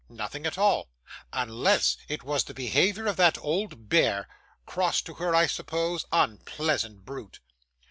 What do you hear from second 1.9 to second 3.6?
it was the behaviour of that